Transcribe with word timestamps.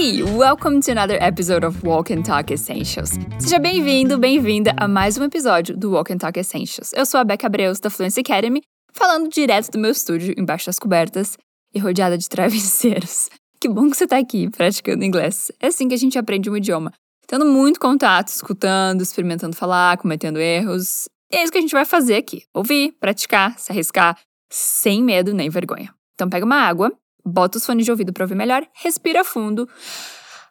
Hey, 0.00 0.22
welcome 0.22 0.80
to 0.80 0.92
another 0.92 1.18
episode 1.20 1.62
of 1.62 1.84
Walk 1.84 2.10
and 2.10 2.22
Talk 2.22 2.50
Essentials. 2.50 3.18
Seja 3.38 3.58
bem-vindo, 3.58 4.16
bem-vinda 4.16 4.72
a 4.78 4.88
mais 4.88 5.18
um 5.18 5.24
episódio 5.24 5.76
do 5.76 5.90
Walk 5.90 6.10
and 6.10 6.16
Talk 6.16 6.40
Essentials. 6.40 6.94
Eu 6.94 7.04
sou 7.04 7.20
a 7.20 7.24
Becca 7.24 7.46
Breus 7.50 7.78
da 7.80 7.90
Fluency 7.90 8.20
Academy, 8.20 8.62
falando 8.94 9.28
direto 9.28 9.70
do 9.70 9.78
meu 9.78 9.90
estúdio 9.90 10.34
embaixo 10.38 10.64
das 10.64 10.78
cobertas 10.78 11.36
e 11.74 11.78
rodeada 11.78 12.16
de 12.16 12.26
travesseiros. 12.30 13.28
Que 13.60 13.68
bom 13.68 13.90
que 13.90 13.96
você 13.98 14.04
está 14.04 14.16
aqui 14.16 14.48
praticando 14.48 15.04
inglês. 15.04 15.52
É 15.60 15.66
assim 15.66 15.86
que 15.86 15.94
a 15.94 15.98
gente 15.98 16.18
aprende 16.18 16.48
um 16.48 16.56
idioma, 16.56 16.94
tendo 17.26 17.44
muito 17.44 17.78
contato, 17.78 18.28
escutando, 18.28 19.02
experimentando 19.02 19.54
falar, 19.54 19.98
cometendo 19.98 20.38
erros. 20.38 21.10
E 21.30 21.36
é 21.36 21.42
isso 21.42 21.52
que 21.52 21.58
a 21.58 21.60
gente 21.60 21.72
vai 21.72 21.84
fazer 21.84 22.16
aqui: 22.16 22.44
ouvir, 22.54 22.92
praticar, 22.98 23.58
se 23.58 23.70
arriscar, 23.70 24.18
sem 24.50 25.04
medo 25.04 25.34
nem 25.34 25.50
vergonha. 25.50 25.92
Então 26.14 26.30
pega 26.30 26.46
uma 26.46 26.56
água 26.56 26.90
bota 27.24 27.58
os 27.58 27.66
fones 27.66 27.84
de 27.84 27.90
ouvido 27.90 28.12
para 28.12 28.24
ouvir 28.24 28.34
melhor, 28.34 28.66
respira 28.74 29.24
fundo 29.24 29.68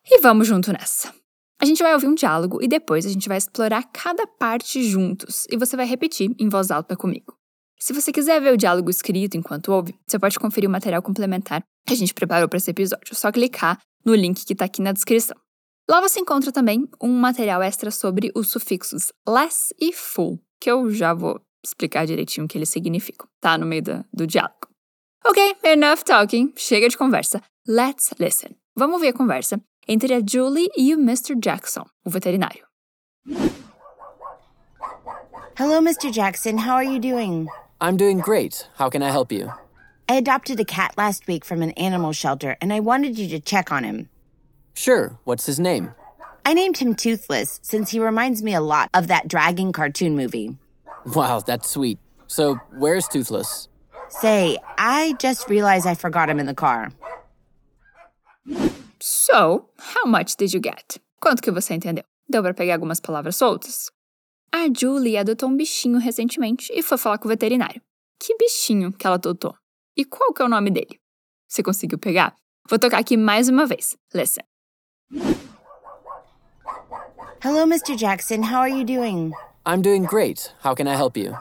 e 0.06 0.20
vamos 0.20 0.48
junto 0.48 0.72
nessa. 0.72 1.14
A 1.62 1.66
gente 1.66 1.84
vai 1.84 1.94
ouvir 1.94 2.08
um 2.08 2.16
diálogo 2.16 2.60
e 2.62 2.68
depois 2.68 3.06
a 3.06 3.10
gente 3.10 3.28
vai 3.28 3.38
explorar 3.38 3.84
cada 3.92 4.26
parte 4.26 4.82
juntos 4.84 5.46
e 5.52 5.58
você 5.58 5.76
vai 5.76 5.86
repetir 5.86 6.34
em 6.40 6.48
voz 6.48 6.72
alta 6.72 6.96
comigo. 6.96 7.38
Se 7.78 7.94
você 7.94 8.12
quiser 8.12 8.42
ver 8.42 8.54
o 8.54 8.58
diálogo 8.58 8.90
escrito 8.90 9.38
enquanto 9.38 9.72
ouve, 9.72 9.96
você 10.06 10.18
pode 10.20 10.40
conferir 10.40 10.70
o 10.70 10.72
material 10.72 11.02
complementar 11.02 11.62
que 11.86 11.94
a 11.94 11.98
gente 11.98 12.14
preparou 12.14 12.48
para 12.48 12.58
esse 12.58 12.72
episódio. 12.72 13.12
É 13.12 13.16
só 13.16 13.32
clicar 13.32 13.80
no 14.06 14.16
link 14.16 14.46
que 14.46 14.54
está 14.54 14.66
aqui 14.66 14.82
na 14.82 14.92
descrição. 14.92 15.36
Lá 15.90 16.00
você 16.02 16.20
encontra 16.20 16.52
também 16.52 16.88
um 17.02 17.12
material 17.12 17.62
extra 17.62 17.90
sobre 17.90 18.32
os 18.36 18.52
sufixos 18.52 19.12
less 19.28 19.74
e 19.80 19.92
full, 19.92 20.40
que 20.62 20.70
eu 20.70 20.90
já 20.92 21.14
vou 21.14 21.42
explicar 21.66 22.06
direitinho 22.06 22.46
o 22.46 22.48
que 22.48 22.58
eles 22.58 22.70
significam, 22.70 23.28
tá? 23.42 23.58
No 23.58 23.66
meio 23.66 23.82
do, 23.82 24.06
do 24.14 24.28
diálogo. 24.28 24.69
Ok, 25.26 25.38
enough 25.66 26.04
talking. 26.06 26.54
Chega 26.56 26.90
de 26.90 26.98
conversa. 26.98 27.42
Let's 27.68 28.14
listen. 28.20 28.56
Vamos 28.78 29.02
ver 29.02 29.10
a 29.10 29.14
conversa 29.14 29.62
entre 29.88 30.16
a 30.16 30.22
Julie 30.22 30.70
e 30.78 30.94
o 30.94 30.98
Mr. 30.98 31.36
Jackson, 31.40 31.86
o 32.06 32.10
veterinário. 32.10 32.64
Hello, 35.58 35.82
Mr. 35.82 36.12
Jackson. 36.12 36.58
How 36.58 36.76
are 36.76 36.84
you 36.86 37.00
doing? 37.00 37.50
I'm 37.82 37.98
doing 37.98 38.20
great. 38.20 38.70
How 38.78 38.90
can 38.90 39.04
I 39.04 39.12
help 39.12 39.32
you? 39.32 39.52
I 40.08 40.16
adopted 40.16 40.60
a 40.60 40.66
cat 40.66 40.94
last 40.98 41.28
week 41.28 41.44
from 41.44 41.62
an 41.62 41.72
animal 41.72 42.14
shelter, 42.14 42.56
and 42.62 42.72
I 42.72 42.80
wanted 42.80 43.20
you 43.20 43.28
to 43.30 43.40
check 43.40 43.72
on 43.72 43.84
him. 43.84 44.10
Sure. 44.74 45.20
What's 45.26 45.46
his 45.46 45.60
name? 45.60 45.92
I 46.46 46.54
named 46.54 46.78
him 46.78 46.96
Toothless 46.96 47.60
since 47.62 47.92
he 47.92 48.00
reminds 48.00 48.42
me 48.42 48.54
a 48.54 48.62
lot 48.62 48.90
of 48.94 49.08
that 49.08 49.28
dragon 49.28 49.74
cartoon 49.74 50.16
movie. 50.16 50.56
Wow, 51.14 51.42
that's 51.42 51.70
sweet. 51.70 52.00
So, 52.28 52.56
where's 52.78 53.08
Toothless? 53.08 53.68
Say, 54.10 54.58
I 54.78 55.14
just 55.20 55.48
realized 55.50 55.86
I 55.88 55.96
forgot 55.96 56.30
him 56.30 56.40
in 56.40 56.46
the 56.46 56.54
car. 56.54 56.92
So, 59.00 59.70
how 59.78 60.06
much 60.06 60.36
did 60.36 60.54
you 60.54 60.60
get? 60.60 61.00
Quanto 61.22 61.42
que 61.42 61.52
você 61.52 61.76
entendeu? 61.76 62.04
Deu 62.28 62.42
para 62.42 62.54
pegar 62.54 62.74
algumas 62.74 63.00
palavras 63.00 63.36
soltas? 63.36 63.92
A 64.52 64.68
Julie 64.76 65.18
adotou 65.18 65.48
um 65.48 65.56
bichinho 65.56 66.00
recentemente 66.00 66.72
e 66.74 66.82
foi 66.82 66.98
falar 66.98 67.18
com 67.20 67.26
o 67.26 67.30
veterinário. 67.30 67.82
Que 68.20 68.36
bichinho 68.36 68.92
que 68.92 69.06
ela 69.06 69.16
adotou? 69.16 69.56
E 69.96 70.04
qual 70.04 70.34
que 70.34 70.42
é 70.42 70.46
o 70.46 70.50
nome 70.50 70.72
dele? 70.72 71.00
Você 71.48 71.62
conseguiu 71.62 71.98
pegar? 72.00 72.36
Vou 72.68 72.80
tocar 72.80 73.00
aqui 73.00 73.16
mais 73.16 73.48
uma 73.48 73.66
vez. 73.66 73.96
Listen. 74.14 74.44
Hello, 77.42 77.64
Mr. 77.66 77.96
Jackson. 77.96 78.44
How 78.44 78.62
are 78.62 78.70
you 78.72 78.84
doing? 78.84 79.34
I'm 79.66 79.82
doing 79.82 80.04
great. 80.04 80.54
How 80.64 80.76
can 80.76 80.88
I 80.88 80.96
help 80.96 81.16
you? 81.16 81.36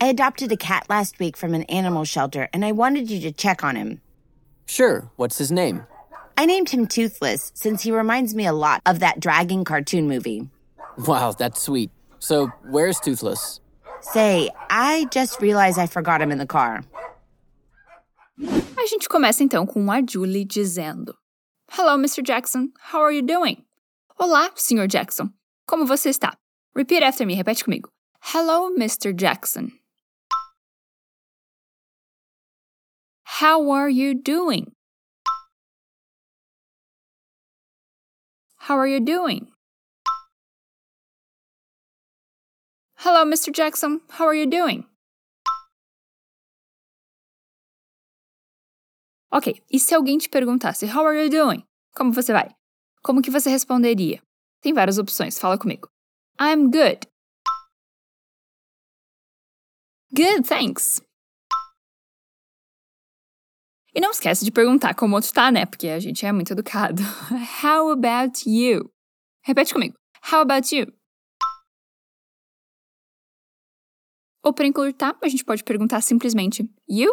I 0.00 0.08
adopted 0.08 0.52
a 0.52 0.56
cat 0.56 0.86
last 0.90 1.18
week 1.18 1.36
from 1.36 1.54
an 1.54 1.62
animal 1.64 2.04
shelter, 2.04 2.48
and 2.52 2.64
I 2.64 2.72
wanted 2.72 3.10
you 3.10 3.18
to 3.20 3.32
check 3.32 3.64
on 3.64 3.76
him. 3.76 4.02
Sure. 4.66 5.10
What's 5.16 5.38
his 5.38 5.50
name? 5.50 5.86
I 6.36 6.44
named 6.44 6.68
him 6.68 6.86
Toothless 6.86 7.52
since 7.54 7.82
he 7.82 7.90
reminds 7.92 8.34
me 8.34 8.44
a 8.46 8.52
lot 8.52 8.82
of 8.84 8.98
that 9.00 9.20
dragon 9.20 9.64
cartoon 9.64 10.06
movie. 10.06 10.50
Wow, 11.06 11.32
that's 11.32 11.62
sweet. 11.62 11.90
So, 12.18 12.48
where's 12.68 13.00
Toothless? 13.00 13.60
Say, 14.00 14.50
I 14.68 15.06
just 15.10 15.40
realized 15.40 15.78
I 15.78 15.86
forgot 15.86 16.20
him 16.20 16.30
in 16.30 16.38
the 16.38 16.46
car. 16.46 16.84
A 18.38 18.86
gente 18.86 19.08
começa 19.08 19.42
então 19.42 19.66
com 19.66 19.90
a 19.90 20.02
Julie 20.02 20.44
dizendo: 20.44 21.14
Hello, 21.70 21.96
Mr. 21.96 22.22
Jackson. 22.22 22.70
How 22.92 23.00
are 23.00 23.12
you 23.12 23.22
doing? 23.22 23.64
Olá, 24.20 24.50
Sr. 24.56 24.86
Jackson. 24.86 25.32
Como 25.66 25.86
você 25.86 26.10
está? 26.10 26.34
Repeat 26.74 27.02
after 27.02 27.26
me. 27.26 27.34
Repete 27.34 27.64
comigo. 27.64 27.88
Hello, 28.20 28.70
Mr. 28.76 29.14
Jackson. 29.14 29.72
How 33.40 33.70
are 33.70 33.90
you 33.90 34.14
doing? 34.14 34.72
How 38.56 38.78
are 38.78 38.88
you 38.88 38.98
doing? 38.98 39.48
Hello, 42.94 43.26
Mr. 43.26 43.52
Jackson. 43.52 44.00
How 44.08 44.24
are 44.24 44.34
you 44.34 44.46
doing? 44.46 44.86
Ok, 49.30 49.62
e 49.70 49.78
se 49.78 49.94
alguém 49.94 50.16
te 50.16 50.30
perguntasse 50.30 50.86
How 50.86 51.04
are 51.04 51.22
you 51.22 51.28
doing? 51.28 51.62
Como 51.94 52.14
você 52.14 52.32
vai? 52.32 52.48
Como 53.02 53.20
que 53.20 53.30
você 53.30 53.50
responderia? 53.50 54.22
Tem 54.62 54.72
várias 54.72 54.96
opções, 54.96 55.38
fala 55.38 55.58
comigo. 55.58 55.90
I'm 56.40 56.70
good. 56.70 57.06
Good, 60.14 60.48
thanks. 60.48 61.05
E 63.96 64.00
não 64.00 64.10
esquece 64.10 64.44
de 64.44 64.52
perguntar 64.52 64.94
como 64.94 65.14
o 65.14 65.16
outro 65.16 65.32
tá, 65.32 65.50
né? 65.50 65.64
Porque 65.64 65.88
a 65.88 65.98
gente 65.98 66.26
é 66.26 66.30
muito 66.30 66.52
educado. 66.52 67.02
How 67.64 67.88
about 67.90 68.46
you? 68.46 68.92
Repete 69.42 69.72
comigo. 69.72 69.96
How 70.30 70.40
about 70.40 70.76
you? 70.76 70.92
Ou 74.44 74.52
para 74.52 74.66
encurtar, 74.66 75.16
a 75.22 75.28
gente 75.28 75.42
pode 75.42 75.64
perguntar 75.64 76.02
simplesmente 76.02 76.70
You? 76.86 77.10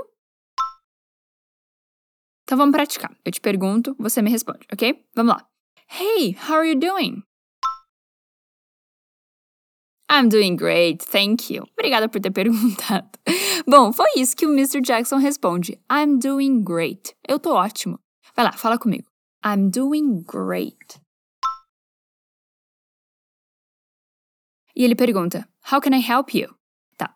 Então 2.44 2.58
vamos 2.58 2.74
praticar. 2.74 3.18
Eu 3.24 3.32
te 3.32 3.40
pergunto, 3.40 3.96
você 3.98 4.22
me 4.22 4.30
responde, 4.30 4.68
ok? 4.72 5.08
Vamos 5.16 5.36
lá. 5.36 5.50
Hey, 5.90 6.36
how 6.50 6.58
are 6.58 6.70
you 6.70 6.78
doing? 6.78 7.24
I'm 10.14 10.30
doing 10.30 10.56
great, 10.56 11.02
thank 11.02 11.50
you. 11.50 11.66
Obrigada 11.76 12.08
por 12.08 12.22
ter 12.22 12.30
perguntado. 12.32 13.10
Bom, 13.68 13.92
foi 13.92 14.12
isso 14.18 14.36
que 14.36 14.46
o 14.46 14.54
Mr. 14.54 14.80
Jackson 14.80 15.18
responde. 15.18 15.80
I'm 15.92 16.20
doing 16.20 16.64
great. 16.64 17.16
Eu 17.28 17.40
tô 17.40 17.56
ótimo. 17.56 18.00
Vai 18.36 18.46
lá, 18.46 18.52
fala 18.52 18.78
comigo. 18.78 19.10
I'm 19.44 19.72
doing 19.72 20.22
great. 20.22 21.02
E 24.76 24.84
ele 24.84 24.94
pergunta: 24.94 25.50
How 25.72 25.82
can 25.82 25.96
I 25.96 26.08
help 26.08 26.36
you? 26.36 26.54
Tá. 26.96 27.16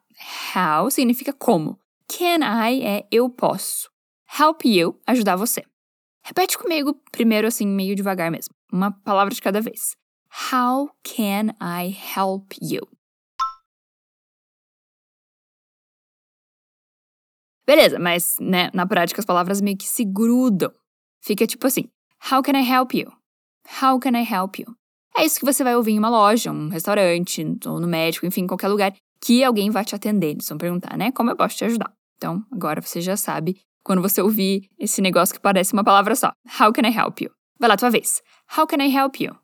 How 0.55 0.89
significa 0.89 1.31
como. 1.31 1.79
Can 2.07 2.39
I 2.41 2.81
é 2.81 3.07
eu 3.11 3.29
posso. 3.29 3.91
Help 4.39 4.65
you, 4.65 4.99
ajudar 5.05 5.35
você. 5.35 5.63
Repete 6.23 6.57
comigo, 6.57 6.99
primeiro 7.11 7.47
assim, 7.47 7.67
meio 7.67 7.95
devagar 7.95 8.31
mesmo. 8.31 8.55
Uma 8.73 8.91
palavra 8.91 9.35
de 9.35 9.41
cada 9.41 9.61
vez. 9.61 9.95
How 10.37 10.91
can 11.03 11.55
I 11.59 11.89
help 11.89 12.53
you? 12.61 12.87
Beleza, 17.65 17.97
mas 17.99 18.35
né, 18.39 18.69
na 18.71 18.85
prática 18.85 19.19
as 19.19 19.25
palavras 19.25 19.59
meio 19.59 19.75
que 19.75 19.87
se 19.87 20.05
grudam. 20.05 20.71
Fica 21.21 21.47
tipo 21.47 21.65
assim: 21.65 21.89
How 22.31 22.43
can 22.43 22.53
I 22.53 22.63
help 22.63 22.93
you? 22.93 23.11
How 23.81 23.99
can 23.99 24.11
I 24.11 24.23
help 24.23 24.59
you? 24.59 24.67
É 25.17 25.25
isso 25.25 25.39
que 25.39 25.45
você 25.45 25.63
vai 25.63 25.75
ouvir 25.75 25.93
em 25.93 25.99
uma 25.99 26.09
loja, 26.09 26.51
um 26.51 26.69
restaurante, 26.69 27.43
ou 27.65 27.79
no 27.81 27.87
médico, 27.87 28.27
enfim, 28.27 28.45
qualquer 28.45 28.67
lugar 28.67 28.93
que 29.19 29.43
alguém 29.43 29.71
vai 29.71 29.83
te 29.83 29.95
atender. 29.95 30.31
Eles 30.31 30.47
vão 30.47 30.59
perguntar, 30.59 30.95
né? 30.95 31.11
Como 31.11 31.31
eu 31.31 31.35
posso 31.35 31.57
te 31.57 31.65
ajudar? 31.65 31.91
Então, 32.15 32.45
agora 32.51 32.79
você 32.79 33.01
já 33.01 33.17
sabe 33.17 33.59
quando 33.83 34.03
você 34.03 34.21
ouvir 34.21 34.69
esse 34.77 35.01
negócio 35.01 35.33
que 35.33 35.41
parece 35.41 35.73
uma 35.73 35.83
palavra 35.83 36.15
só. 36.15 36.31
How 36.59 36.71
can 36.71 36.87
I 36.87 36.95
help 36.95 37.21
you? 37.21 37.31
Vai 37.59 37.69
lá, 37.69 37.75
tua 37.75 37.89
vez. 37.89 38.21
How 38.55 38.67
can 38.67 38.83
I 38.83 38.95
help 38.95 39.19
you? 39.19 39.35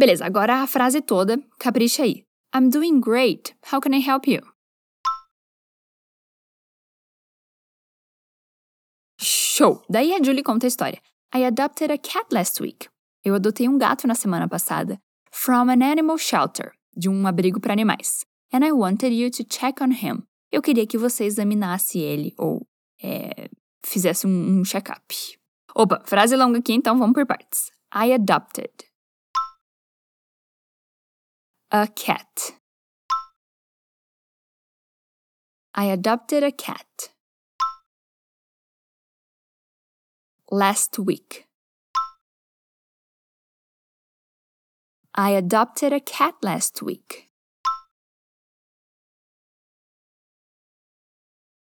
Beleza, 0.00 0.24
agora 0.24 0.62
a 0.62 0.66
frase 0.66 1.02
toda, 1.02 1.38
capricha 1.58 2.02
aí. 2.02 2.24
I'm 2.56 2.70
doing 2.70 3.00
great. 3.00 3.54
How 3.70 3.78
can 3.82 3.92
I 3.92 4.00
help 4.00 4.26
you? 4.26 4.40
Show! 9.20 9.82
Daí 9.90 10.14
a 10.14 10.22
Julie 10.24 10.42
conta 10.42 10.66
a 10.66 10.68
história. 10.68 11.02
I 11.34 11.44
adopted 11.44 11.92
a 11.92 11.98
cat 11.98 12.32
last 12.32 12.62
week. 12.62 12.88
Eu 13.22 13.34
adotei 13.34 13.68
um 13.68 13.76
gato 13.76 14.06
na 14.06 14.14
semana 14.14 14.48
passada. 14.48 14.98
From 15.30 15.68
an 15.68 15.82
animal 15.82 16.16
shelter. 16.16 16.72
De 16.96 17.10
um 17.10 17.26
abrigo 17.26 17.60
para 17.60 17.74
animais. 17.74 18.24
And 18.54 18.64
I 18.64 18.72
wanted 18.72 19.12
you 19.12 19.30
to 19.30 19.44
check 19.44 19.82
on 19.82 19.92
him. 19.92 20.22
Eu 20.50 20.62
queria 20.62 20.86
que 20.86 20.96
você 20.96 21.24
examinasse 21.24 21.98
ele, 21.98 22.32
ou 22.38 22.66
é, 23.02 23.50
fizesse 23.84 24.26
um, 24.26 24.60
um 24.60 24.64
check-up. 24.64 25.14
Opa, 25.74 26.00
frase 26.06 26.34
longa 26.36 26.58
aqui, 26.58 26.72
então 26.72 26.98
vamos 26.98 27.12
por 27.12 27.26
partes. 27.26 27.70
I 27.94 28.14
adopted 28.14 28.89
a 31.72 31.86
cat. 31.86 32.54
I 35.74 35.92
adopted 35.92 36.42
a 36.42 36.52
cat. 36.52 37.10
last 40.50 40.98
week. 40.98 41.46
I 45.14 45.30
adopted 45.30 45.92
a 45.92 46.00
cat 46.00 46.34
last 46.42 46.82
week. 46.82 47.28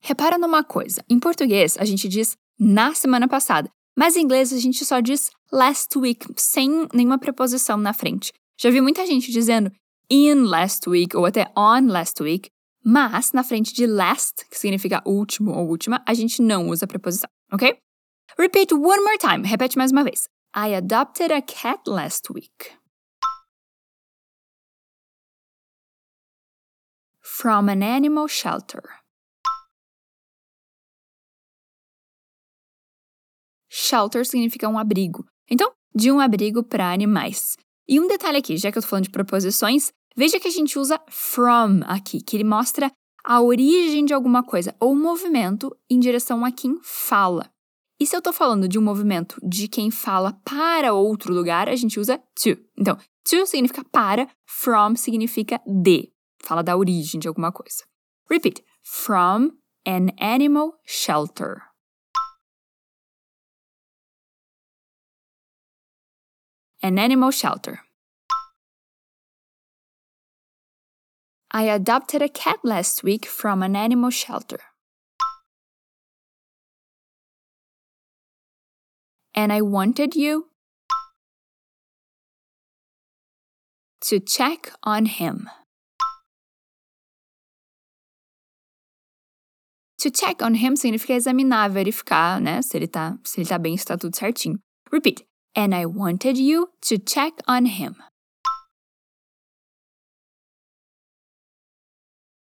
Repara 0.01 0.37
numa 0.37 0.63
coisa: 0.63 1.03
em 1.09 1.19
português 1.19 1.77
a 1.77 1.85
gente 1.85 2.07
diz 2.07 2.37
na 2.59 2.93
semana 2.93 3.27
passada, 3.27 3.69
mas 3.97 4.15
em 4.15 4.21
inglês 4.21 4.53
a 4.53 4.59
gente 4.59 4.85
só 4.85 4.99
diz 4.99 5.31
last 5.51 5.97
week, 5.97 6.27
sem 6.37 6.87
nenhuma 6.93 7.17
preposição 7.17 7.77
na 7.77 7.93
frente. 7.93 8.31
Já 8.57 8.69
vi 8.69 8.81
muita 8.81 9.05
gente 9.05 9.31
dizendo 9.31 9.71
in 10.09 10.45
last 10.45 10.89
week 10.89 11.15
ou 11.15 11.25
até 11.25 11.51
on 11.55 11.87
last 11.87 12.21
week, 12.21 12.49
mas 12.83 13.31
na 13.31 13.43
frente 13.43 13.73
de 13.73 13.87
last, 13.87 14.45
que 14.49 14.57
significa 14.57 15.01
último 15.05 15.51
ou 15.51 15.67
última, 15.67 16.03
a 16.07 16.13
gente 16.13 16.41
não 16.41 16.69
usa 16.69 16.85
preposição, 16.87 17.29
ok? 17.51 17.77
Repeat 18.37 18.73
one 18.73 19.01
more 19.01 19.17
time. 19.17 19.47
Repete 19.47 19.77
mais 19.77 19.91
uma 19.91 20.03
vez. 20.03 20.27
I 20.55 20.75
adopted 20.75 21.31
a 21.31 21.41
cat 21.41 21.81
last 21.87 22.31
week. 22.33 22.77
From 27.21 27.69
an 27.69 27.83
animal 27.83 28.27
shelter. 28.27 28.83
Shelter 33.69 34.25
significa 34.25 34.69
um 34.69 34.77
abrigo. 34.77 35.25
Então, 35.49 35.71
de 35.93 36.11
um 36.11 36.19
abrigo 36.19 36.63
para 36.63 36.91
animais. 36.91 37.57
E 37.87 37.99
um 37.99 38.07
detalhe 38.07 38.37
aqui, 38.37 38.57
já 38.57 38.71
que 38.71 38.77
eu 38.77 38.81
tô 38.81 38.87
falando 38.87 39.05
de 39.05 39.11
preposições, 39.11 39.91
veja 40.15 40.39
que 40.39 40.47
a 40.47 40.51
gente 40.51 40.79
usa 40.79 40.99
from 41.07 41.81
aqui, 41.85 42.21
que 42.21 42.35
ele 42.35 42.43
mostra 42.43 42.91
a 43.23 43.41
origem 43.41 44.05
de 44.05 44.13
alguma 44.13 44.43
coisa 44.43 44.75
ou 44.79 44.95
movimento 44.95 45.75
em 45.89 45.99
direção 45.99 46.43
a 46.45 46.51
quem 46.51 46.79
fala. 46.81 47.49
E 47.99 48.05
se 48.05 48.15
eu 48.15 48.21
tô 48.21 48.33
falando 48.33 48.67
de 48.67 48.77
um 48.77 48.81
movimento 48.81 49.39
de 49.47 49.67
quem 49.67 49.89
fala 49.89 50.33
para 50.43 50.93
outro 50.93 51.33
lugar, 51.33 51.69
a 51.69 51.75
gente 51.75 51.99
usa 51.99 52.17
to. 52.35 52.57
Então, 52.77 52.97
to 53.23 53.45
significa 53.45 53.83
para, 53.85 54.27
from 54.45 54.95
significa 54.95 55.61
de. 55.65 56.11
Fala 56.43 56.61
da 56.61 56.75
origem 56.75 57.19
de 57.19 57.27
alguma 57.27 57.51
coisa. 57.51 57.83
Repeat. 58.29 58.63
From 58.83 59.51
an 59.87 60.09
animal 60.19 60.73
shelter. 60.85 61.74
An 66.85 66.99
animal 66.99 67.31
shelter. 67.31 67.79
I 71.49 71.63
adopted 71.63 72.21
a 72.21 72.29
cat 72.29 72.59
last 72.63 73.03
week 73.03 73.25
from 73.25 73.63
an 73.63 73.75
animal 73.75 74.11
shelter. 74.11 74.59
And 79.33 79.51
I 79.51 79.61
wanted 79.63 80.13
you 80.13 80.49
to 84.01 84.19
check 84.19 84.71
on 84.83 85.07
him. 85.07 85.49
To 90.01 90.11
check 90.11 90.43
on 90.43 90.53
him 90.53 90.75
significa 90.75 91.15
examinar, 91.15 91.71
verificar, 91.71 92.39
né? 92.39 92.61
Se 92.61 92.77
ele 92.77 92.87
tá, 92.87 93.17
se 93.23 93.41
ele 93.41 93.49
tá 93.49 93.57
bem, 93.57 93.75
se 93.75 93.85
tá 93.85 93.97
tudo 93.97 94.15
certinho. 94.15 94.59
Repeat. 94.91 95.25
And 95.55 95.73
I 95.73 95.85
wanted 95.85 96.37
you 96.37 96.71
to 96.81 96.97
check 96.97 97.33
on 97.47 97.65
him. 97.65 97.95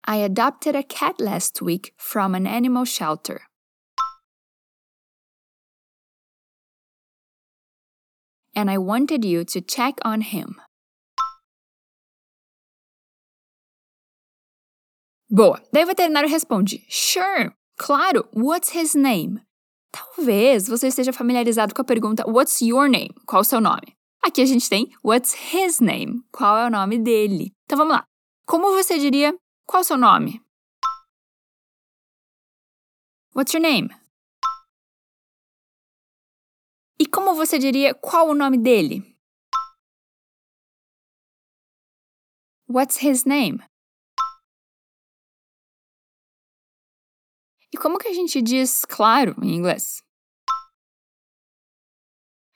I 0.05 0.17
adopted 0.17 0.75
a 0.75 0.83
cat 0.83 1.19
last 1.19 1.61
week 1.61 1.93
from 1.97 2.35
an 2.35 2.47
animal 2.47 2.85
shelter. 2.85 3.43
And 8.55 8.69
I 8.69 8.77
wanted 8.77 9.23
you 9.23 9.43
to 9.45 9.61
check 9.61 9.99
on 10.03 10.21
him. 10.21 10.59
Boa. 15.29 15.61
Daí 15.71 15.83
o 15.83 15.87
veterinário 15.87 16.29
responde: 16.29 16.83
Sure, 16.87 17.55
claro, 17.77 18.25
what's 18.33 18.69
his 18.69 18.95
name? 18.95 19.41
Talvez 19.93 20.67
você 20.67 20.87
esteja 20.87 21.13
familiarizado 21.13 21.75
com 21.75 21.81
a 21.83 21.85
pergunta 21.85 22.27
What's 22.27 22.61
your 22.61 22.89
name? 22.89 23.13
Qual 23.27 23.41
o 23.41 23.45
seu 23.45 23.61
nome? 23.61 23.95
Aqui 24.23 24.41
a 24.41 24.45
gente 24.45 24.67
tem 24.67 24.89
What's 25.05 25.35
his 25.53 25.79
name? 25.79 26.23
Qual 26.31 26.57
é 26.57 26.65
o 26.65 26.71
nome 26.71 26.97
dele? 26.97 27.51
Então 27.65 27.77
vamos 27.77 27.93
lá. 27.93 28.03
Como 28.47 28.71
você 28.71 28.97
diria 28.97 29.37
qual 29.67 29.81
o 29.81 29.83
seu 29.83 29.95
nome? 29.95 30.41
What's 33.35 33.53
your 33.53 33.61
name? 33.61 33.89
E 36.99 37.05
como 37.05 37.35
você 37.35 37.59
diria 37.59 37.93
qual 37.93 38.29
o 38.29 38.33
nome 38.33 38.57
dele? 38.57 39.03
What's 42.67 43.03
his 43.03 43.25
name? 43.25 43.59
E 47.73 47.77
como 47.77 47.97
que 47.97 48.07
a 48.07 48.13
gente 48.13 48.39
diz 48.41 48.85
claro 48.85 49.35
em 49.41 49.55
inglês? 49.55 50.03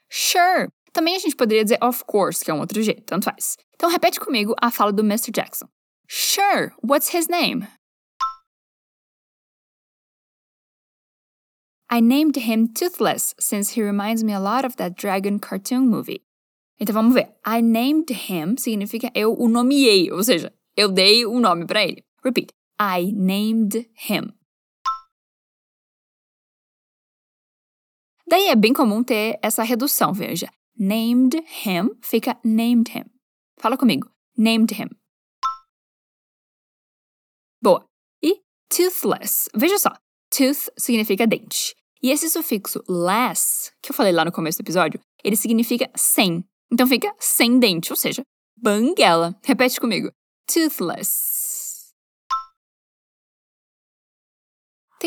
Sure. 0.08 0.68
Também 0.92 1.16
a 1.16 1.18
gente 1.18 1.34
poderia 1.34 1.64
dizer 1.64 1.78
of 1.82 2.04
course, 2.04 2.44
que 2.44 2.50
é 2.50 2.54
um 2.54 2.60
outro 2.60 2.80
jeito, 2.82 3.02
tanto 3.02 3.24
faz. 3.24 3.56
Então 3.74 3.90
repete 3.90 4.20
comigo 4.20 4.54
a 4.62 4.70
fala 4.70 4.92
do 4.92 5.02
Mr. 5.02 5.32
Jackson. 5.32 5.68
Sure. 6.06 6.72
What's 6.82 7.12
his 7.12 7.28
name? 7.28 7.66
I 11.90 12.00
named 12.00 12.36
him 12.36 12.68
Toothless 12.68 13.34
since 13.40 13.74
he 13.74 13.82
reminds 13.82 14.22
me 14.22 14.32
a 14.32 14.38
lot 14.38 14.64
of 14.64 14.76
that 14.76 14.94
dragon 14.94 15.38
cartoon 15.38 15.88
movie. 15.88 16.22
Então 16.78 16.94
vamos 16.94 17.14
ver. 17.14 17.34
I 17.44 17.60
named 17.60 18.10
him 18.10 18.56
significa 18.56 19.10
eu 19.14 19.34
o 19.34 19.48
nomeei, 19.48 20.12
ou 20.12 20.22
seja, 20.22 20.52
eu 20.76 20.88
dei 20.88 21.26
um 21.26 21.40
nome 21.40 21.66
para 21.66 21.82
ele. 21.82 22.04
Repeat. 22.22 22.52
I 22.80 23.10
named 23.12 23.88
him. 24.08 24.37
Daí 28.28 28.48
é 28.48 28.54
bem 28.54 28.74
comum 28.74 29.02
ter 29.02 29.38
essa 29.42 29.62
redução, 29.62 30.12
veja. 30.12 30.48
Named 30.76 31.36
him 31.64 31.90
fica 32.02 32.38
named 32.44 32.90
him. 32.94 33.04
Fala 33.58 33.76
comigo. 33.76 34.10
Named 34.36 34.74
him. 34.74 34.88
Boa. 37.62 37.84
E 38.22 38.42
toothless. 38.68 39.48
Veja 39.56 39.78
só. 39.78 39.90
Tooth 40.30 40.70
significa 40.78 41.26
dente. 41.26 41.74
E 42.02 42.10
esse 42.10 42.28
sufixo 42.28 42.84
less, 42.86 43.72
que 43.82 43.90
eu 43.90 43.94
falei 43.94 44.12
lá 44.12 44.24
no 44.24 44.30
começo 44.30 44.58
do 44.58 44.62
episódio, 44.62 45.00
ele 45.24 45.34
significa 45.34 45.90
sem. 45.96 46.44
Então 46.70 46.86
fica 46.86 47.12
sem 47.18 47.58
dente, 47.58 47.90
ou 47.92 47.96
seja, 47.96 48.22
banguela. 48.56 49.34
Repete 49.42 49.80
comigo. 49.80 50.12
Toothless. 50.46 51.37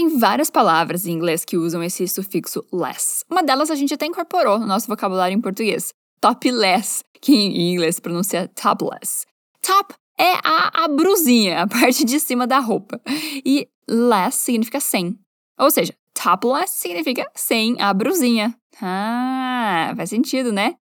Tem 0.02 0.18
várias 0.18 0.50
palavras 0.50 1.06
em 1.06 1.12
inglês 1.12 1.46
que 1.46 1.56
usam 1.56 1.84
esse 1.84 2.08
sufixo 2.08 2.66
less. 2.74 3.24
Uma 3.30 3.44
delas 3.44 3.70
a 3.70 3.76
gente 3.76 3.94
até 3.94 4.08
incorporou 4.08 4.58
no 4.58 4.66
nosso 4.66 4.88
vocabulário 4.88 5.38
em 5.38 5.40
português. 5.40 5.94
Topless, 6.20 7.04
que 7.22 7.32
em 7.32 7.72
inglês 7.72 8.00
pronuncia 8.00 8.48
topless. 8.48 9.28
Top 9.62 9.94
é 10.18 10.34
a, 10.44 10.86
a 10.86 10.88
brusinha, 10.88 11.62
a 11.62 11.68
parte 11.68 12.04
de 12.04 12.20
cima 12.20 12.48
da 12.48 12.58
roupa. 12.58 13.00
E 13.46 13.68
less 13.88 14.40
significa 14.40 14.80
sem. 14.80 15.16
Ou 15.60 15.70
seja, 15.70 15.94
topless 16.16 16.74
significa 16.80 17.30
sem 17.36 17.80
a 17.80 17.94
brusinha. 17.94 18.56
Ah, 18.82 19.94
faz 19.96 20.10
sentido, 20.10 20.52
né? 20.52 20.78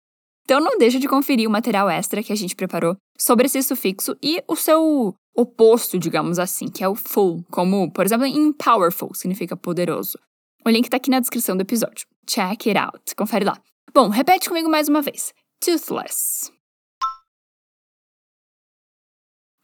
Então 0.45 0.61
não 0.61 0.77
deixa 0.79 1.01
de 1.01 1.09
conferir 1.09 1.49
o 1.49 1.53
material 1.53 1.89
extra 1.89 2.23
que 2.23 2.33
a 2.33 2.37
gente 2.37 2.55
preparou 2.55 2.97
sobre 3.19 3.47
esse 3.47 3.63
sufixo 3.63 4.17
e 4.23 4.43
o 4.47 4.55
seu 4.55 5.15
oposto, 5.35 5.99
digamos 5.99 6.39
assim, 6.39 6.69
que 6.69 6.85
é 6.85 6.89
o 6.89 6.95
full, 6.95 7.45
como, 7.51 7.91
por 7.91 8.05
exemplo, 8.05 8.27
em 8.27 8.53
powerful, 8.53 9.15
significa 9.15 9.57
poderoso. 9.57 10.19
O 10.65 10.71
link 10.71 10.89
tá 10.89 10.97
aqui 10.97 11.11
na 11.11 11.21
descrição 11.21 11.57
do 11.57 11.63
episódio. 11.63 12.07
Check 12.27 12.67
it 12.69 12.79
out. 12.79 13.15
Confere 13.17 13.45
lá. 13.45 13.61
Bom, 13.93 14.09
repete 14.09 14.49
comigo 14.49 14.69
mais 14.69 14.89
uma 14.89 15.03
vez. 15.03 15.33
Toothless. 15.61 16.53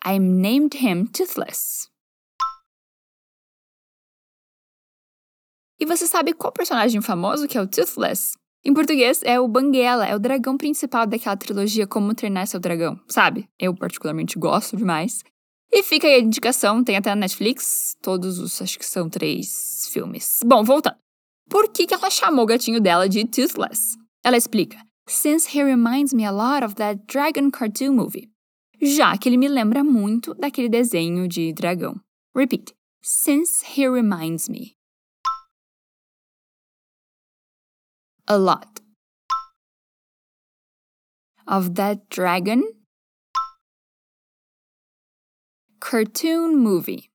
I 0.05 0.19
named 0.19 0.77
him 0.77 1.07
Toothless. 1.07 1.89
E 5.79 5.87
você 5.87 6.07
sabe 6.07 6.35
qual 6.35 6.53
personagem 6.53 7.01
famoso 7.01 7.49
que 7.49 7.57
é 7.57 7.61
o 7.61 7.67
Toothless? 7.67 8.40
Em 8.63 8.75
português, 8.75 9.23
é 9.25 9.41
o 9.41 9.49
Banguela, 9.49 10.07
é 10.07 10.15
o 10.15 10.19
dragão 10.19 10.57
principal 10.57 11.07
daquela 11.07 11.37
trilogia 11.37 11.87
Como 11.87 12.15
Treinar 12.15 12.47
Seu 12.47 12.61
Dragão, 12.61 13.01
sabe? 13.09 13.49
Eu 13.59 13.75
particularmente 13.75 14.39
gosto 14.39 14.77
demais. 14.77 15.25
E 15.73 15.83
fica 15.83 16.07
aí 16.07 16.15
a 16.15 16.21
indicação, 16.21 16.85
tem 16.85 16.97
até 16.97 17.11
na 17.11 17.17
Netflix, 17.17 17.97
todos 18.03 18.39
os, 18.39 18.61
acho 18.61 18.79
que 18.79 18.85
são 18.85 19.09
três 19.09 19.89
filmes. 19.93 20.41
Bom, 20.45 20.63
voltando. 20.63 20.97
Por 21.49 21.69
que, 21.73 21.87
que 21.87 21.95
ela 21.95 22.11
chamou 22.11 22.45
o 22.45 22.47
gatinho 22.47 22.81
dela 22.81 23.09
de 23.09 23.25
Toothless? 23.25 23.97
Ela 24.23 24.37
explica: 24.37 24.77
Since 25.09 25.49
he 25.57 25.65
reminds 25.65 26.13
me 26.13 26.25
a 26.25 26.31
lot 26.31 26.65
of 26.65 26.75
that 26.75 27.01
dragon 27.07 27.51
cartoon 27.51 27.95
movie. 27.95 28.29
Já 28.81 29.17
que 29.17 29.29
ele 29.29 29.37
me 29.37 29.49
lembra 29.49 29.83
muito 29.83 30.35
daquele 30.35 30.69
desenho 30.69 31.27
de 31.27 31.53
dragão. 31.53 31.95
Repeat. 32.37 32.75
Since 33.03 33.65
he 33.65 33.89
reminds 33.89 34.49
me. 34.49 34.77
A 38.31 38.39
lot. 38.39 38.79
Of 41.49 41.75
that 41.75 42.09
dragon 42.09 42.63
cartoon 45.81 46.57
movie. 46.57 47.11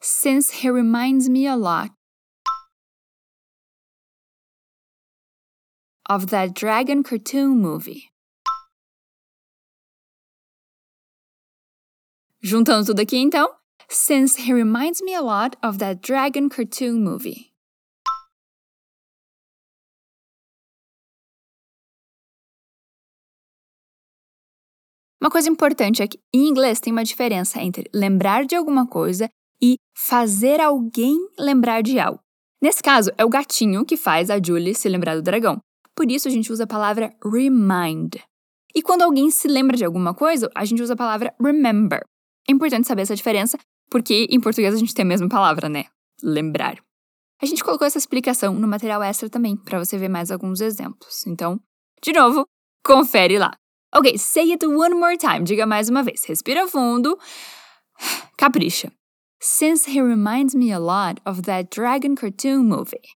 Since 0.00 0.62
he 0.62 0.70
reminds 0.70 1.28
me 1.28 1.48
a 1.48 1.56
lot 1.56 1.90
of 6.08 6.28
that 6.28 6.54
dragon 6.54 7.02
cartoon 7.02 7.60
movie. 7.60 8.12
Juntando 12.44 12.86
tudo 12.86 13.00
aqui 13.00 13.16
então, 13.16 13.48
since 13.88 14.36
he 14.36 14.52
reminds 14.52 15.02
me 15.02 15.14
a 15.14 15.20
lot 15.20 15.56
of 15.64 15.80
that 15.80 16.00
dragon 16.00 16.48
cartoon 16.48 17.02
movie. 17.02 17.55
Uma 25.26 25.30
coisa 25.30 25.50
importante 25.50 26.04
é 26.04 26.06
que 26.06 26.20
em 26.32 26.46
inglês 26.46 26.78
tem 26.78 26.92
uma 26.92 27.02
diferença 27.02 27.60
entre 27.60 27.90
lembrar 27.92 28.46
de 28.46 28.54
alguma 28.54 28.86
coisa 28.86 29.28
e 29.60 29.74
fazer 29.92 30.60
alguém 30.60 31.18
lembrar 31.36 31.82
de 31.82 31.98
algo. 31.98 32.20
Nesse 32.62 32.80
caso, 32.80 33.10
é 33.18 33.24
o 33.24 33.28
gatinho 33.28 33.84
que 33.84 33.96
faz 33.96 34.30
a 34.30 34.40
Julie 34.40 34.72
se 34.72 34.88
lembrar 34.88 35.16
do 35.16 35.22
dragão. 35.22 35.58
Por 35.96 36.08
isso 36.08 36.28
a 36.28 36.30
gente 36.30 36.52
usa 36.52 36.62
a 36.62 36.66
palavra 36.68 37.12
remind. 37.24 38.14
E 38.72 38.80
quando 38.80 39.02
alguém 39.02 39.28
se 39.28 39.48
lembra 39.48 39.76
de 39.76 39.84
alguma 39.84 40.14
coisa, 40.14 40.48
a 40.54 40.64
gente 40.64 40.80
usa 40.80 40.94
a 40.94 40.96
palavra 40.96 41.34
remember. 41.42 42.02
É 42.48 42.52
importante 42.52 42.86
saber 42.86 43.02
essa 43.02 43.16
diferença, 43.16 43.58
porque 43.90 44.28
em 44.30 44.38
português 44.38 44.76
a 44.76 44.78
gente 44.78 44.94
tem 44.94 45.02
a 45.02 45.08
mesma 45.08 45.28
palavra, 45.28 45.68
né? 45.68 45.86
Lembrar. 46.22 46.76
A 47.42 47.46
gente 47.46 47.64
colocou 47.64 47.84
essa 47.84 47.98
explicação 47.98 48.54
no 48.54 48.68
material 48.68 49.02
extra 49.02 49.28
também, 49.28 49.56
para 49.56 49.80
você 49.80 49.98
ver 49.98 50.08
mais 50.08 50.30
alguns 50.30 50.60
exemplos. 50.60 51.26
Então, 51.26 51.58
de 52.00 52.12
novo, 52.12 52.46
confere 52.84 53.40
lá. 53.40 53.58
Ok, 53.92 54.16
say 54.16 54.50
it 54.50 54.62
one 54.62 54.98
more 54.98 55.16
time. 55.16 55.44
Diga 55.44 55.66
mais 55.66 55.88
uma 55.88 56.02
vez. 56.02 56.24
Respira 56.26 56.68
fundo. 56.68 57.18
Capricha. 58.38 58.90
Since 59.40 59.86
he 59.86 60.00
reminds 60.00 60.54
me 60.54 60.72
a 60.72 60.78
lot 60.78 61.20
of 61.24 61.44
that 61.44 61.70
dragon 61.70 62.16
cartoon 62.16 62.68
movie. 62.68 63.16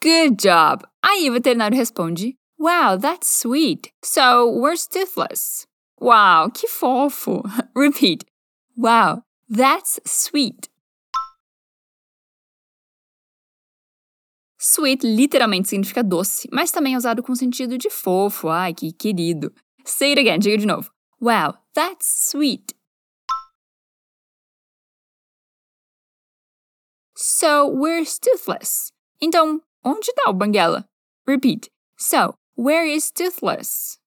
Good 0.00 0.38
job! 0.38 0.86
Aí 1.02 1.30
o 1.30 1.32
veterinário 1.32 1.78
responde: 1.78 2.36
Wow, 2.58 2.96
that's 2.96 3.26
sweet. 3.26 3.90
So, 4.02 4.46
where's 4.46 4.86
Toothless? 4.86 5.66
Wow, 5.98 6.50
que 6.52 6.68
fofo. 6.68 7.42
Repeat. 7.74 8.24
Wow, 8.76 9.22
that's 9.48 9.98
sweet. 10.04 10.68
Sweet 14.66 15.04
literalmente 15.06 15.68
significa 15.68 16.02
doce, 16.02 16.48
mas 16.50 16.70
também 16.70 16.94
é 16.94 16.96
usado 16.96 17.22
com 17.22 17.34
sentido 17.34 17.76
de 17.76 17.90
fofo, 17.90 18.48
ai 18.48 18.72
que 18.72 18.92
querido. 18.92 19.52
Say 19.84 20.12
it 20.12 20.20
again, 20.20 20.38
diga 20.38 20.56
de 20.56 20.64
novo. 20.64 20.90
Wow, 21.20 21.58
that's 21.74 22.30
sweet. 22.30 22.74
So, 27.14 27.66
where's 27.68 28.18
Toothless? 28.18 28.90
Então, 29.20 29.60
onde 29.84 30.08
está 30.08 30.30
o 30.30 30.32
Banguela? 30.32 30.88
Repeat. 31.28 31.70
So, 31.98 32.34
where 32.56 32.86
is 32.86 33.10
Toothless? 33.10 33.98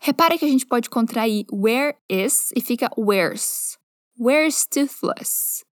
Repara 0.00 0.36
que 0.36 0.44
a 0.44 0.48
gente 0.48 0.66
pode 0.66 0.90
contrair 0.90 1.44
where 1.52 1.96
is 2.08 2.50
e 2.56 2.60
fica 2.60 2.90
where's. 2.96 3.78
Where's 4.18 4.66
Toothless? 4.66 5.64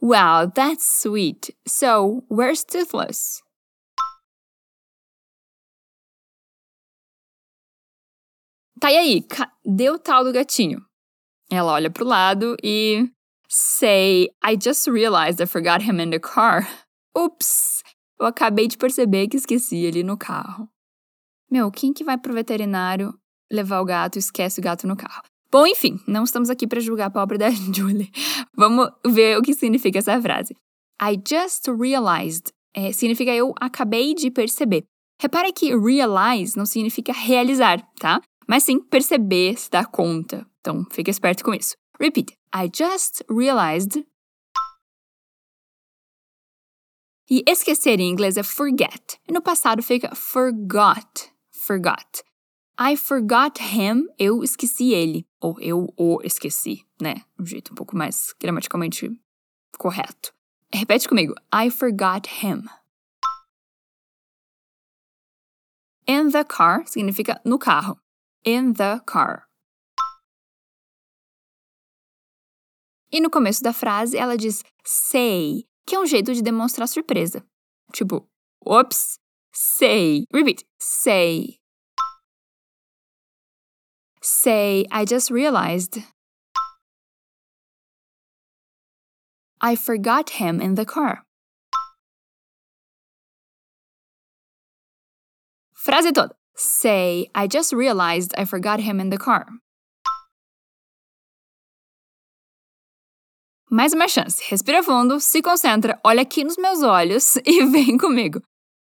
Wow, 0.00 0.46
that's 0.54 0.84
sweet. 0.84 1.50
So, 1.66 2.24
where's 2.28 2.64
Toothless? 2.64 3.42
Tá, 8.80 8.92
e 8.92 8.96
aí? 8.96 9.22
Cadê 9.22 9.90
o 9.90 9.98
tal 9.98 10.22
do 10.22 10.32
gatinho? 10.32 10.80
Ela 11.50 11.72
olha 11.72 11.90
pro 11.90 12.04
lado 12.04 12.56
e. 12.62 13.10
Say, 13.50 14.28
I 14.44 14.56
just 14.62 14.86
realized 14.86 15.40
I 15.40 15.46
forgot 15.46 15.82
him 15.82 16.00
in 16.00 16.10
the 16.10 16.20
car. 16.20 16.68
Ups! 17.16 17.82
Eu 18.20 18.26
acabei 18.26 18.68
de 18.68 18.76
perceber 18.76 19.26
que 19.26 19.36
esqueci 19.36 19.78
ele 19.78 20.02
no 20.02 20.16
carro. 20.16 20.68
Meu, 21.50 21.70
quem 21.70 21.92
que 21.92 22.04
vai 22.04 22.18
pro 22.18 22.34
veterinário 22.34 23.18
levar 23.50 23.80
o 23.80 23.84
gato 23.84 24.16
e 24.16 24.18
esquece 24.18 24.60
o 24.60 24.62
gato 24.62 24.86
no 24.86 24.96
carro? 24.96 25.27
Bom, 25.50 25.66
enfim, 25.66 25.98
não 26.06 26.24
estamos 26.24 26.50
aqui 26.50 26.66
para 26.66 26.80
julgar 26.80 27.06
a 27.06 27.10
pobre 27.10 27.38
da 27.38 27.50
Julie. 27.74 28.10
Vamos 28.54 28.90
ver 29.06 29.38
o 29.38 29.42
que 29.42 29.54
significa 29.54 29.98
essa 29.98 30.20
frase. 30.20 30.54
I 31.00 31.16
just 31.26 31.68
realized 31.68 32.52
é, 32.74 32.92
significa 32.92 33.34
eu 33.34 33.54
acabei 33.60 34.14
de 34.14 34.30
perceber. 34.30 34.84
Repara 35.20 35.52
que 35.52 35.76
realize 35.76 36.56
não 36.56 36.64
significa 36.64 37.12
realizar, 37.12 37.80
tá? 37.98 38.20
Mas 38.46 38.62
sim 38.62 38.78
perceber, 38.78 39.58
se 39.58 39.68
dar 39.68 39.86
conta. 39.86 40.46
Então, 40.60 40.84
fica 40.90 41.10
esperto 41.10 41.44
com 41.44 41.52
isso. 41.52 41.74
Repeat. 42.00 42.32
I 42.54 42.70
just 42.72 43.22
realized. 43.28 44.06
E 47.30 47.42
esquecer 47.46 48.00
em 48.00 48.10
inglês 48.10 48.36
é 48.36 48.42
forget. 48.42 49.18
E 49.28 49.32
no 49.32 49.42
passado 49.42 49.82
fica 49.82 50.14
forgot. 50.14 51.30
Forgot. 51.50 52.22
I 52.80 52.96
forgot 52.96 53.60
him, 53.60 54.06
eu 54.18 54.42
esqueci 54.44 54.92
ele. 54.92 55.27
Ou 55.40 55.58
eu 55.60 55.86
o 55.96 56.20
esqueci, 56.22 56.84
né? 57.00 57.22
Um 57.38 57.46
jeito 57.46 57.72
um 57.72 57.74
pouco 57.74 57.96
mais 57.96 58.34
gramaticalmente 58.40 59.10
correto. 59.78 60.34
Repete 60.72 61.08
comigo. 61.08 61.34
I 61.52 61.70
forgot 61.70 62.26
him. 62.42 62.64
In 66.06 66.30
the 66.30 66.44
car 66.44 66.86
significa 66.86 67.40
no 67.44 67.58
carro. 67.58 67.98
In 68.44 68.72
the 68.72 69.00
car. 69.06 69.46
E 73.10 73.20
no 73.20 73.30
começo 73.30 73.62
da 73.62 73.72
frase 73.72 74.16
ela 74.16 74.36
diz 74.36 74.62
say, 74.84 75.66
que 75.86 75.94
é 75.94 76.00
um 76.00 76.06
jeito 76.06 76.34
de 76.34 76.42
demonstrar 76.42 76.86
surpresa. 76.88 77.46
Tipo, 77.92 78.28
ops, 78.64 79.18
say. 79.52 80.24
Repeat. 80.32 80.64
Say. 80.78 81.58
Say, 84.30 84.84
I 84.92 85.06
just 85.06 85.30
realized. 85.30 86.00
I 89.62 89.74
forgot 89.74 90.28
him 90.28 90.60
in 90.60 90.74
the 90.74 90.84
car. 90.84 91.24
Frase 95.74 96.12
toda. 96.12 96.34
Say, 96.54 97.30
I 97.34 97.46
just 97.46 97.72
realized 97.72 98.34
I 98.36 98.44
forgot 98.44 98.80
him 98.80 99.00
in 99.00 99.08
the 99.08 99.16
car. 99.16 99.46
Mais 103.70 103.94
uma 103.94 104.08
chance. 104.08 104.42
Respira 104.50 104.82
fundo, 104.82 105.20
se 105.20 105.40
concentra, 105.40 105.98
olha 106.04 106.20
aqui 106.20 106.44
nos 106.44 106.58
meus 106.58 106.82
olhos 106.82 107.38
e 107.46 107.64
vem 107.64 107.96
comigo. 107.96 108.42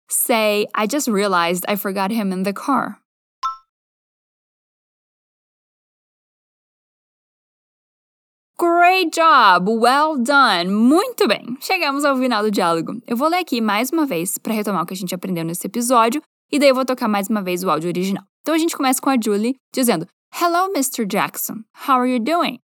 Say, 0.08 0.68
I 0.74 0.88
just 0.88 1.10
realized 1.10 1.66
I 1.68 1.76
forgot 1.76 2.12
him 2.12 2.32
in 2.32 2.44
the 2.44 2.54
car. 2.54 3.03
Great 8.60 9.10
job! 9.10 9.68
Well 9.68 10.16
done! 10.16 10.70
Muito 10.70 11.28
bem! 11.28 11.58
Chegamos 11.60 12.06
ao 12.06 12.16
final 12.16 12.44
do 12.44 12.52
diálogo. 12.52 13.02
Eu 13.08 13.18
vou 13.18 13.28
ler 13.28 13.40
aqui 13.40 13.60
mais 13.60 13.90
uma 13.90 14.06
vez 14.06 14.38
para 14.38 14.54
retomar 14.54 14.84
o 14.84 14.86
que 14.86 14.94
a 14.94 14.98
gente 14.98 15.14
aprendeu 15.14 15.44
nesse 15.44 15.66
episódio 15.66 16.22
e 16.52 16.60
daí 16.60 16.70
eu 16.70 16.76
vou 16.76 16.86
tocar 16.86 17.08
mais 17.08 17.28
uma 17.28 17.42
vez 17.42 17.64
o 17.64 17.70
áudio 17.70 17.90
original. 17.90 18.24
Então 18.42 18.54
a 18.54 18.58
gente 18.60 18.78
começa 18.78 19.02
com 19.02 19.10
a 19.10 19.16
Julie 19.20 19.56
dizendo: 19.74 20.08
Hello, 20.40 20.72
Mr. 20.72 21.04
Jackson. 21.08 21.64
How 21.88 21.96
are 21.96 22.14
you 22.14 22.20
doing? 22.20 22.60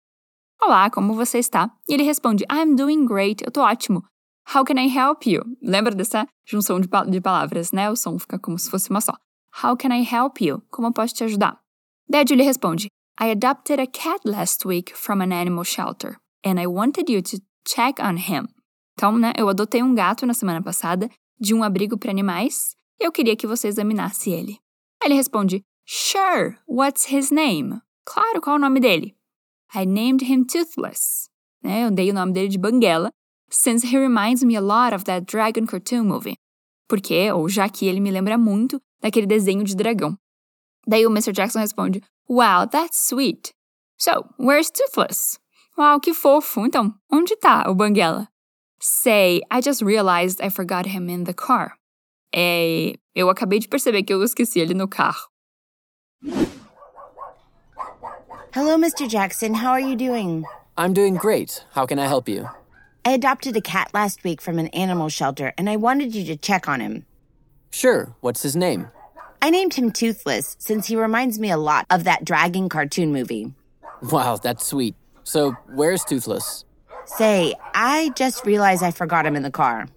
Olá, 0.60 0.90
como 0.90 1.14
você 1.14 1.38
está? 1.38 1.70
E 1.88 1.94
ele 1.94 2.02
responde: 2.02 2.44
I'm 2.52 2.76
doing 2.76 3.06
great. 3.06 3.42
Eu 3.42 3.50
tô 3.50 3.62
ótimo. 3.62 4.04
How 4.54 4.64
can 4.64 4.78
I 4.78 4.94
help 4.94 5.26
you? 5.26 5.42
Lembra 5.62 5.94
dessa 5.94 6.26
junção 6.46 6.80
de, 6.80 6.88
de 7.08 7.20
palavras, 7.20 7.72
né? 7.72 7.90
O 7.90 7.96
som 7.96 8.18
fica 8.18 8.38
como 8.38 8.58
se 8.58 8.70
fosse 8.70 8.90
uma 8.90 9.00
só. 9.00 9.14
How 9.64 9.74
can 9.74 9.94
I 9.94 10.06
help 10.06 10.42
you? 10.42 10.62
Como 10.70 10.88
eu 10.88 10.92
posso 10.92 11.14
te 11.14 11.24
ajudar? 11.24 11.58
Daí 12.06 12.22
a 12.22 12.26
Julie 12.28 12.44
responde: 12.44 12.88
I 13.20 13.30
adopted 13.30 13.80
a 13.80 13.86
cat 13.86 14.20
last 14.24 14.64
week 14.64 14.94
from 14.94 15.20
an 15.20 15.32
animal 15.32 15.64
shelter, 15.64 16.18
and 16.44 16.60
I 16.60 16.66
wanted 16.66 17.10
you 17.10 17.20
to 17.22 17.40
check 17.66 17.98
on 17.98 18.16
him. 18.16 18.48
Então, 18.94 19.18
né, 19.18 19.32
eu 19.36 19.48
adotei 19.48 19.82
um 19.82 19.94
gato 19.94 20.24
na 20.24 20.34
semana 20.34 20.62
passada 20.62 21.10
de 21.40 21.52
um 21.52 21.64
abrigo 21.64 21.98
para 21.98 22.10
animais 22.10 22.76
e 23.00 23.04
eu 23.04 23.12
queria 23.12 23.36
que 23.36 23.46
você 23.46 23.68
examinasse 23.68 24.30
ele. 24.30 24.58
Ele 25.02 25.14
responde: 25.14 25.62
Sure, 25.84 26.58
what's 26.68 27.10
his 27.10 27.30
name? 27.30 27.80
Claro, 28.04 28.40
qual 28.40 28.56
é 28.56 28.58
o 28.58 28.62
nome 28.62 28.78
dele? 28.78 29.16
I 29.74 29.84
named 29.84 30.24
him 30.24 30.44
Toothless. 30.44 31.28
Né, 31.62 31.84
eu 31.84 31.90
dei 31.90 32.10
o 32.10 32.14
nome 32.14 32.32
dele 32.32 32.48
de 32.48 32.58
Banguela, 32.58 33.10
since 33.50 33.84
he 33.84 33.98
reminds 33.98 34.44
me 34.44 34.56
a 34.56 34.60
lot 34.60 34.94
of 34.94 35.04
that 35.04 35.26
dragon 35.26 35.66
cartoon 35.66 36.04
movie. 36.04 36.36
porque, 36.88 37.30
ou 37.32 37.48
já 37.48 37.68
que 37.68 37.86
ele 37.86 38.00
me 38.00 38.10
lembra 38.10 38.38
muito 38.38 38.80
daquele 39.00 39.26
desenho 39.26 39.62
de 39.62 39.76
dragão. 39.76 40.16
Daí 40.86 41.06
o 41.06 41.10
Mr. 41.10 41.32
Jackson 41.32 41.58
responde: 41.58 42.00
Wow, 42.28 42.66
that's 42.66 43.00
sweet. 43.00 43.54
So, 43.96 44.28
where's 44.36 44.70
Toothless? 44.70 45.38
Uau, 45.78 46.00
que 46.00 46.12
fofo. 46.12 46.66
Então, 46.66 46.94
onde 47.10 47.34
tá 47.36 47.66
o 47.66 47.74
Banguela? 47.74 48.28
Say, 48.80 49.40
I 49.50 49.60
just 49.60 49.80
realized 49.82 50.40
I 50.40 50.50
forgot 50.50 50.86
him 50.86 51.08
in 51.08 51.24
the 51.24 51.32
car. 51.32 51.72
É, 52.34 52.94
eu 53.14 53.30
acabei 53.30 53.58
de 53.58 53.68
perceber 53.68 54.02
que 54.02 54.12
eu 54.12 54.22
esqueci 54.22 54.60
ele 54.60 54.74
no 54.74 54.86
carro. 54.86 55.28
Hello, 58.52 58.76
Mr. 58.76 59.08
Jackson. 59.08 59.54
How 59.54 59.72
are 59.72 59.80
you 59.80 59.96
doing? 59.96 60.44
I'm 60.76 60.92
doing 60.92 61.14
great. 61.16 61.64
How 61.74 61.86
can 61.86 61.98
I 61.98 62.06
help 62.06 62.28
you? 62.28 62.48
I 63.04 63.12
adopted 63.12 63.56
a 63.56 63.62
cat 63.62 63.88
last 63.94 64.22
week 64.22 64.42
from 64.42 64.58
an 64.58 64.68
animal 64.68 65.08
shelter, 65.08 65.54
and 65.56 65.70
I 65.70 65.76
wanted 65.76 66.14
you 66.14 66.24
to 66.26 66.36
check 66.36 66.68
on 66.68 66.80
him. 66.80 67.06
Sure. 67.70 68.14
What's 68.20 68.42
his 68.42 68.54
name? 68.54 68.88
I 69.40 69.50
named 69.50 69.74
him 69.74 69.92
Toothless 69.92 70.56
since 70.58 70.86
he 70.86 70.96
reminds 70.96 71.38
me 71.38 71.50
a 71.50 71.56
lot 71.56 71.86
of 71.90 72.04
that 72.04 72.24
dragon 72.24 72.68
cartoon 72.68 73.12
movie. 73.12 73.52
Wow, 74.10 74.36
that's 74.36 74.66
sweet. 74.66 74.94
So, 75.22 75.52
where's 75.74 76.04
Toothless? 76.04 76.64
Say, 77.04 77.54
I 77.74 78.10
just 78.16 78.44
realized 78.44 78.82
I 78.82 78.90
forgot 78.90 79.26
him 79.26 79.36
in 79.36 79.42
the 79.42 79.50
car. 79.50 79.88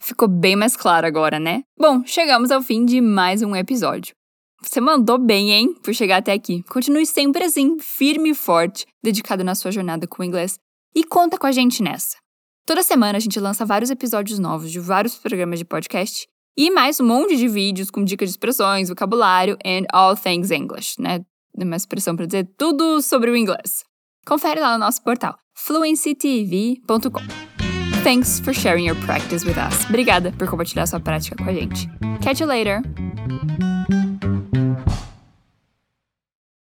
Ficou 0.00 0.28
bem 0.28 0.56
mais 0.56 0.76
claro 0.76 1.06
agora, 1.06 1.38
né? 1.38 1.62
Bom, 1.78 2.04
chegamos 2.04 2.50
ao 2.50 2.62
fim 2.62 2.84
de 2.84 3.00
mais 3.00 3.42
um 3.42 3.54
episódio. 3.54 4.14
Você 4.62 4.80
mandou 4.80 5.18
bem, 5.18 5.52
hein? 5.52 5.74
Por 5.82 5.94
chegar 5.94 6.18
até 6.18 6.32
aqui. 6.32 6.62
Continue 6.64 7.06
sempre 7.06 7.44
assim, 7.44 7.78
firme 7.78 8.30
e 8.30 8.34
forte, 8.34 8.86
dedicado 9.02 9.44
na 9.44 9.54
sua 9.54 9.70
jornada 9.70 10.06
com 10.06 10.22
o 10.22 10.24
inglês. 10.24 10.58
E 10.94 11.04
conta 11.04 11.38
com 11.38 11.46
a 11.46 11.52
gente 11.52 11.82
nessa. 11.82 12.16
Toda 12.64 12.82
semana 12.82 13.18
a 13.18 13.20
gente 13.20 13.38
lança 13.38 13.64
vários 13.64 13.90
episódios 13.90 14.38
novos 14.38 14.72
de 14.72 14.80
vários 14.80 15.14
programas 15.16 15.58
de 15.58 15.64
podcast 15.64 16.26
e 16.56 16.70
mais 16.70 16.98
um 17.00 17.06
monte 17.06 17.36
de 17.36 17.48
vídeos 17.48 17.90
com 17.90 18.02
dicas 18.02 18.28
de 18.28 18.32
expressões, 18.32 18.88
vocabulário 18.88 19.56
and 19.64 19.84
all 19.92 20.16
things 20.16 20.50
English, 20.50 21.00
né? 21.00 21.20
Uma 21.54 21.76
expressão 21.76 22.16
para 22.16 22.26
dizer 22.26 22.48
tudo 22.56 23.00
sobre 23.02 23.30
o 23.30 23.36
inglês. 23.36 23.84
Confere 24.26 24.60
lá 24.60 24.72
no 24.72 24.84
nosso 24.84 25.02
portal 25.02 25.36
fluencytv.com. 25.54 27.22
Thanks 28.02 28.40
for 28.40 28.54
sharing 28.54 28.86
your 28.86 28.96
practice 29.04 29.44
with 29.44 29.56
us. 29.56 29.84
Obrigada 29.88 30.32
por 30.32 30.48
compartilhar 30.48 30.86
sua 30.86 31.00
prática 31.00 31.36
com 31.42 31.50
a 31.50 31.52
gente. 31.52 31.88
Catch 32.22 32.40
you 32.40 32.46
later! 32.46 32.82